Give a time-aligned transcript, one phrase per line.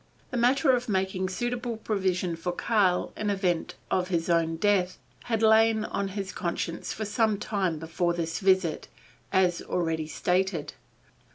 [0.31, 5.43] The matter of making suitable provision for Karl in event of his own death had
[5.43, 8.87] lain on his conscience for some time before this visit,
[9.31, 10.73] as already stated.